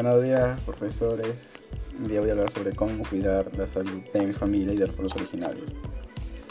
Buenos 0.00 0.22
días, 0.22 0.60
profesores. 0.60 1.54
El 2.00 2.06
día 2.06 2.20
voy 2.20 2.28
a 2.28 2.32
hablar 2.32 2.52
sobre 2.52 2.72
cómo 2.72 3.02
cuidar 3.10 3.50
la 3.58 3.66
salud 3.66 4.00
de 4.14 4.26
mi 4.26 4.32
familia 4.32 4.72
y 4.72 4.76
de 4.76 4.86
los 4.86 4.94
pueblos 4.94 5.16
originarios. 5.16 5.66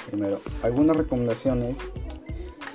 Primero, 0.10 0.42
algunas 0.64 0.98
recomendaciones 0.98 1.78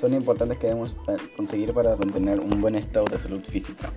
son 0.00 0.14
importantes 0.14 0.56
que 0.56 0.68
debemos 0.68 0.96
eh, 1.08 1.18
conseguir 1.36 1.74
para 1.74 1.94
mantener 1.96 2.40
un 2.40 2.62
buen 2.62 2.74
estado 2.74 3.04
de 3.04 3.18
salud 3.18 3.44
física. 3.44 3.92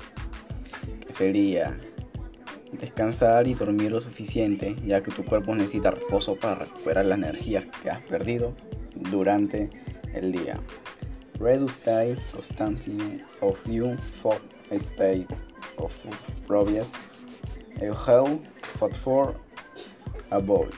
Que 1.07 1.13
sería 1.13 1.79
descansar 2.73 3.47
y 3.47 3.53
dormir 3.53 3.93
lo 3.93 4.01
suficiente, 4.01 4.75
ya 4.85 5.01
que 5.01 5.11
tu 5.11 5.23
cuerpo 5.23 5.55
necesita 5.55 5.91
reposo 5.91 6.35
para 6.35 6.55
recuperar 6.55 7.05
las 7.05 7.19
energías 7.19 7.65
que 7.81 7.89
has 7.89 8.01
perdido 8.01 8.53
durante 9.11 9.69
el 10.13 10.33
día. 10.33 10.59
Reduce 11.39 11.77
the 11.77 12.17
constantly 12.57 13.23
of 13.39 13.57
you 13.65 13.95
for 14.21 14.37
state 14.71 15.25
of 15.77 15.93
previous 16.47 16.93
health 17.79 18.41
food 18.77 18.95
for 18.95 19.35
avoid. 20.31 20.73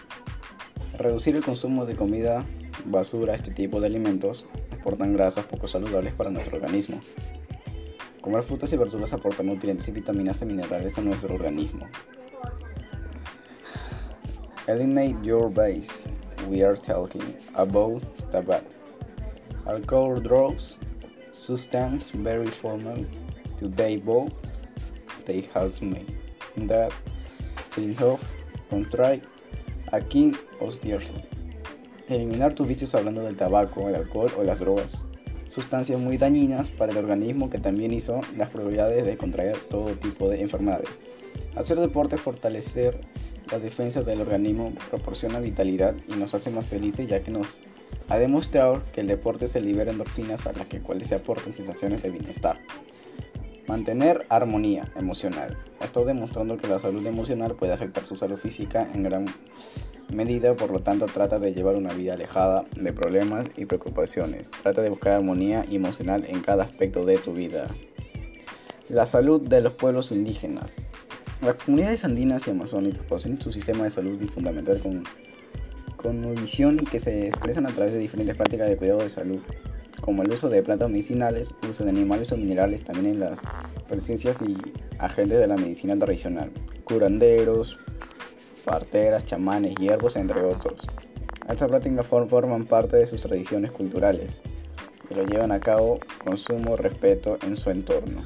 Reducir 0.98 1.36
el 1.36 1.44
consumo 1.44 1.86
de 1.86 1.96
comida 1.96 2.44
basura, 2.86 3.36
este 3.36 3.52
tipo 3.52 3.80
de 3.80 3.88
alimentos 3.88 4.46
aportan 4.72 5.14
grasas 5.14 5.46
poco 5.46 5.68
saludables 5.68 6.14
para 6.14 6.30
nuestro 6.30 6.58
organismo. 6.58 7.00
Comer 8.22 8.44
frutas 8.44 8.74
y 8.74 8.78
verduras 8.78 9.14
aporta 9.14 9.44
nutrientes 9.44 9.88
y 9.88 9.92
vitaminas 9.92 10.42
y 10.42 10.46
minerales 10.46 10.98
a 10.98 11.02
nuestro 11.02 11.34
organismo. 11.34 11.88
Eliminate 14.68 15.16
your 15.24 15.50
base. 15.50 16.10
We 16.50 16.64
are 16.64 16.78
talking 16.78 17.24
about 17.56 18.02
tobacco, 18.32 18.66
alcohol, 19.66 20.22
drugs, 20.22 20.80
substance 21.32 22.12
very 22.12 22.48
formal 22.48 23.06
today 23.58 23.98
both 23.98 24.57
they 25.28 25.48
have 25.54 25.72
made 25.82 26.08
that 26.68 26.92
since 27.70 28.02
of 28.02 28.20
contrite 28.70 29.24
a 29.94 30.02
king 30.02 30.34
of. 30.60 30.76
Eliminar 32.10 32.54
tus 32.54 32.68
vicios 32.68 32.96
hablando 32.96 33.22
del 33.22 33.36
tabaco, 33.36 33.90
el 33.90 33.96
alcohol 33.96 34.32
o 34.38 34.44
las 34.44 34.60
drogas. 34.60 35.04
Sustancias 35.50 36.00
muy 36.00 36.18
dañinas 36.18 36.72
para 36.72 36.94
el 36.94 36.98
organismo 36.98 37.50
que 37.50 37.60
también 37.60 37.94
hizo 37.94 38.22
las 38.38 38.50
probabilidades 38.50 39.06
de 39.06 39.18
contraer 39.18 39.58
todo 39.70 39.92
tipo 39.96 40.30
de 40.30 40.42
enfermedades. 40.42 40.90
Hacer 41.56 41.80
deporte, 41.80 42.18
fortalecer 42.18 43.02
las 43.52 43.62
defensas 43.62 44.06
del 44.06 44.22
organismo, 44.22 44.74
proporciona 44.90 45.40
vitalidad 45.40 45.96
y 46.08 46.14
nos 46.14 46.34
hace 46.34 46.50
más 46.50 46.68
felices 46.68 47.10
ya 47.10 47.22
que 47.22 47.32
nos 47.32 47.64
ha 48.08 48.18
demostrado 48.18 48.82
que 48.94 49.02
el 49.02 49.08
deporte 49.08 49.48
se 49.48 49.60
libera 49.60 49.92
endorfinas 49.92 50.48
a 50.48 50.54
las 50.54 50.68
que 50.70 50.80
cuales 50.80 51.10
se 51.10 51.16
aportan 51.16 51.54
sensaciones 51.54 52.04
de 52.04 52.12
bienestar. 52.12 52.58
Mantener 53.68 54.26
armonía 54.30 54.88
emocional. 54.96 55.58
Estoy 55.82 56.06
demostrando 56.06 56.56
que 56.56 56.68
la 56.68 56.80
salud 56.80 57.06
emocional 57.06 57.54
puede 57.54 57.74
afectar 57.74 58.06
su 58.06 58.16
salud 58.16 58.38
física 58.38 58.88
en 58.94 59.04
gran 59.04 59.26
medida, 60.08 60.54
por 60.54 60.72
lo 60.72 60.80
tanto 60.80 61.06
trata 61.08 61.38
de 61.38 61.54
llevar 61.54 61.76
una 61.76 61.94
vida 61.94 62.14
alejada 62.14 62.64
de 62.78 62.94
problemas 62.94 63.46
y 63.58 63.66
preocupaciones. 63.66 64.52
Trata 64.64 64.82
de 64.82 64.90
buscar 64.90 65.16
armonía 65.16 65.66
emocional 65.70 66.24
en 66.30 66.40
cada 66.40 66.64
aspecto 66.64 67.04
de 67.04 67.18
tu 67.18 67.34
vida. 67.34 67.68
La 68.88 69.06
salud 69.06 69.42
de 69.42 69.60
los 69.60 69.74
pueblos 69.74 70.14
indígenas. 70.14 70.88
Las 71.42 71.56
comunidades 71.56 72.06
andinas 72.06 72.48
y 72.48 72.52
amazónicas 72.52 73.06
poseen 73.06 73.42
su 73.42 73.52
sistema 73.52 73.84
de 73.84 73.90
salud 73.90 74.18
fundamental 74.30 74.80
con, 74.80 75.04
con 75.98 76.36
visión 76.36 76.80
y 76.82 76.86
que 76.86 77.00
se 77.00 77.28
expresan 77.28 77.66
a 77.66 77.70
través 77.72 77.92
de 77.92 78.00
diferentes 78.00 78.38
prácticas 78.38 78.70
de 78.70 78.78
cuidado 78.78 79.00
de 79.00 79.10
salud 79.10 79.42
como 80.02 80.24
el 80.24 80.32
uso 80.32 80.50
de 80.50 80.64
plantas 80.64 80.90
medicinales, 80.90 81.54
uso 81.70 81.84
de 81.84 81.90
animales 81.90 82.32
o 82.32 82.38
minerales, 82.38 82.84
también 82.84 83.16
en 83.16 83.20
las 83.20 83.40
presencias 83.88 84.42
y 84.42 84.58
agentes 85.00 85.40
de 85.40 85.48
la 85.48 85.58
medicina 85.58 85.98
tradicional, 85.98 86.52
curanderos, 86.84 87.78
parteras, 88.66 89.26
chamanes, 89.26 89.76
hierbos, 89.76 90.16
entre 90.16 90.42
otros. 90.44 90.88
Estas 91.50 91.70
prácticas 91.70 92.06
forman 92.06 92.66
parte 92.66 92.98
de 92.98 93.08
sus 93.08 93.22
tradiciones 93.22 93.72
culturales 93.72 94.42
y 95.10 95.14
lo 95.14 95.24
llevan 95.26 95.52
a 95.52 95.60
cabo 95.60 96.00
con 96.24 96.38
sumo 96.38 96.76
respeto 96.76 97.38
en 97.44 97.56
su 97.56 97.70
entorno. 97.70 98.24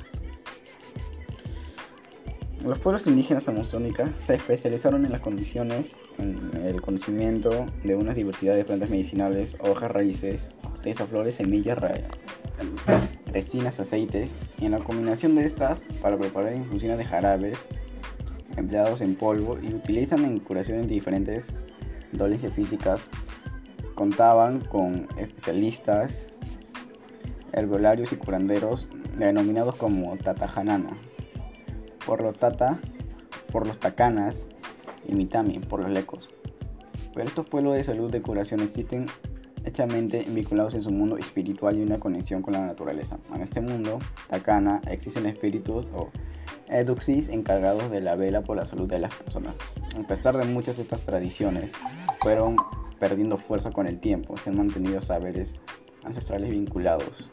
Los 2.65 2.77
pueblos 2.77 3.07
indígenas 3.07 3.49
amazónicas 3.49 4.11
se 4.19 4.35
especializaron 4.35 5.03
en 5.03 5.11
las 5.11 5.21
condiciones, 5.21 5.97
en 6.19 6.51
el 6.63 6.79
conocimiento 6.79 7.65
de 7.83 7.95
una 7.95 8.13
diversidad 8.13 8.55
de 8.55 8.63
plantas 8.63 8.91
medicinales, 8.91 9.57
hojas, 9.61 9.89
raíces, 9.89 10.53
corteza, 10.61 11.07
flores, 11.07 11.35
semillas, 11.35 11.79
resinas, 13.33 13.79
aceites, 13.79 14.29
y 14.59 14.65
en 14.65 14.73
la 14.73 14.79
combinación 14.79 15.33
de 15.33 15.45
estas 15.45 15.79
para 16.03 16.17
preparar 16.17 16.55
infusiones 16.55 16.99
de 16.99 17.05
jarabes 17.05 17.57
empleados 18.57 19.01
en 19.01 19.15
polvo 19.15 19.57
y 19.59 19.73
utilizan 19.73 20.23
en 20.23 20.39
curaciones 20.39 20.87
de 20.87 20.93
diferentes 20.93 21.55
dolencias 22.11 22.53
físicas. 22.53 23.09
Contaban 23.95 24.59
con 24.59 25.07
especialistas, 25.17 26.31
herbolarios 27.53 28.13
y 28.13 28.17
curanderos 28.17 28.87
denominados 29.17 29.75
como 29.77 30.15
tatajanana 30.17 30.91
por 32.11 32.23
los 32.23 32.37
tata, 32.37 32.77
por 33.53 33.65
los 33.65 33.79
tacanas 33.79 34.45
y 35.07 35.13
mitami, 35.13 35.59
por 35.59 35.79
los 35.79 35.89
lecos. 35.89 36.27
Pero 37.13 37.25
estos 37.25 37.47
pueblos 37.47 37.75
de 37.75 37.85
salud 37.85 38.11
de 38.11 38.21
curación 38.21 38.59
existen 38.59 39.05
hechamente 39.63 40.25
vinculados 40.27 40.73
en 40.73 40.83
su 40.83 40.91
mundo 40.91 41.17
espiritual 41.17 41.77
y 41.77 41.83
una 41.83 42.01
conexión 42.01 42.41
con 42.41 42.51
la 42.51 42.65
naturaleza. 42.65 43.17
En 43.33 43.41
este 43.41 43.61
mundo, 43.61 43.99
Takana, 44.27 44.81
existen 44.89 45.25
espíritus 45.25 45.87
o 45.95 46.09
eduxis 46.67 47.29
encargados 47.29 47.89
de 47.89 48.01
la 48.01 48.17
vela 48.17 48.41
por 48.41 48.57
la 48.57 48.65
salud 48.65 48.89
de 48.89 48.99
las 48.99 49.15
personas. 49.15 49.55
A 49.97 50.05
pesar 50.05 50.35
de 50.35 50.43
muchas 50.43 50.75
de 50.75 50.83
estas 50.83 51.05
tradiciones, 51.05 51.71
fueron 52.19 52.57
perdiendo 52.99 53.37
fuerza 53.37 53.71
con 53.71 53.87
el 53.87 54.01
tiempo, 54.01 54.35
se 54.35 54.49
han 54.49 54.57
mantenido 54.57 54.99
saberes 54.99 55.55
ancestrales 56.03 56.49
vinculados 56.49 57.29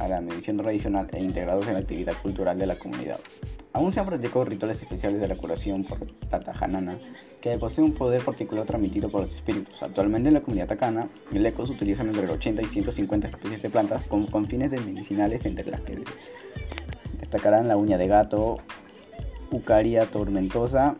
a 0.00 0.08
la 0.08 0.20
medicina 0.20 0.62
tradicional 0.62 1.08
e 1.12 1.22
integrados 1.22 1.66
en 1.68 1.74
la 1.74 1.80
actividad 1.80 2.14
cultural 2.22 2.58
de 2.58 2.66
la 2.66 2.76
comunidad. 2.76 3.20
Aún 3.72 3.92
se 3.92 4.00
han 4.00 4.06
practicado 4.06 4.46
rituales 4.46 4.82
especiales 4.82 5.20
de 5.20 5.28
la 5.28 5.36
curación 5.36 5.84
por 5.84 5.98
Tata 6.28 6.52
Hanana, 6.58 6.98
que 7.40 7.56
posee 7.58 7.84
un 7.84 7.92
poder 7.92 8.22
particular 8.22 8.66
transmitido 8.66 9.10
por 9.10 9.22
los 9.22 9.34
espíritus. 9.34 9.82
Actualmente 9.82 10.28
en 10.28 10.34
la 10.34 10.40
comunidad 10.40 10.68
tacana, 10.68 11.08
lecos 11.30 11.70
utilizan 11.70 12.08
entre 12.08 12.28
80 12.28 12.62
y 12.62 12.64
150 12.64 13.28
especies 13.28 13.62
de 13.62 13.70
plantas 13.70 14.02
con, 14.06 14.26
con 14.26 14.46
fines 14.46 14.70
de 14.70 14.80
medicinales, 14.80 15.44
entre 15.44 15.70
las 15.70 15.82
que 15.82 15.98
destacarán 17.18 17.68
la 17.68 17.76
uña 17.76 17.98
de 17.98 18.08
gato, 18.08 18.58
Ucaria 19.52 20.06
tormentosa 20.06 20.96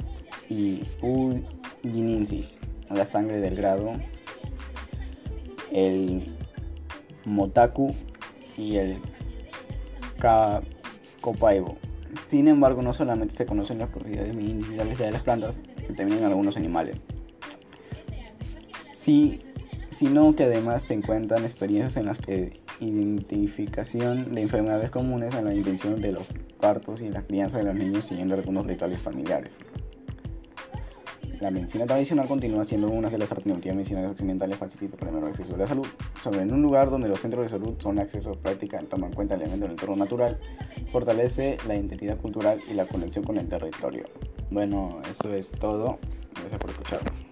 y 0.48 0.82
Uginensis, 1.02 2.58
la 2.90 3.06
sangre 3.06 3.40
del 3.40 3.56
grado, 3.56 3.92
el 5.72 6.34
Motaku 7.24 7.94
y 8.60 8.76
el 8.76 8.98
Copaibo. 11.20 11.76
Sin 12.26 12.48
embargo, 12.48 12.82
no 12.82 12.92
solamente 12.92 13.36
se 13.36 13.46
conocen 13.46 13.78
las 13.78 13.88
propiedades 13.88 14.34
medicinales 14.34 14.98
de 14.98 15.12
las 15.12 15.22
plantas, 15.22 15.60
también 15.96 16.18
en 16.18 16.24
algunos 16.24 16.56
animales, 16.56 16.96
sí, 18.94 19.40
sino 19.90 20.34
que 20.34 20.44
además 20.44 20.82
se 20.82 20.94
encuentran 20.94 21.44
experiencias 21.44 21.96
en 21.96 22.06
las 22.06 22.18
que 22.18 22.60
identificación 22.80 24.34
de 24.34 24.42
enfermedades 24.42 24.90
comunes 24.90 25.34
en 25.34 25.44
la 25.44 25.54
intención 25.54 26.00
de 26.00 26.12
los 26.12 26.24
partos 26.60 27.00
y 27.00 27.10
la 27.10 27.22
crianza 27.22 27.58
de 27.58 27.64
los 27.64 27.74
niños 27.74 28.06
siguiendo 28.06 28.34
algunos 28.34 28.66
rituales 28.66 29.00
familiares. 29.00 29.56
La 31.40 31.50
medicina 31.50 31.86
tradicional 31.86 32.28
continúa 32.28 32.64
siendo 32.64 32.88
una 32.88 33.08
de 33.08 33.16
las 33.16 33.32
alternativas 33.32 33.74
medicinales 33.74 34.10
occidentales 34.10 34.58
facilita 34.58 35.08
el 35.08 35.16
el 35.16 35.24
acceso 35.24 35.54
a 35.54 35.58
la 35.58 35.66
salud. 35.66 35.86
Sobre 36.22 36.42
en 36.42 36.52
un 36.52 36.60
lugar 36.60 36.90
donde 36.90 37.08
los 37.08 37.18
centros 37.18 37.44
de 37.44 37.48
salud 37.48 37.76
son 37.78 37.98
acceso 37.98 38.32
práctica, 38.32 38.78
toma 38.80 39.06
en 39.06 39.14
cuenta 39.14 39.36
elementos 39.36 39.62
del 39.62 39.70
entorno 39.70 39.96
natural, 39.96 40.38
fortalece 40.92 41.56
la 41.66 41.76
identidad 41.76 42.18
cultural 42.18 42.60
y 42.70 42.74
la 42.74 42.84
conexión 42.84 43.24
con 43.24 43.38
el 43.38 43.48
territorio. 43.48 44.04
Bueno, 44.50 45.00
eso 45.08 45.32
es 45.32 45.50
todo. 45.50 45.98
Gracias 46.34 46.60
por 46.60 46.70
escucharme. 46.70 47.29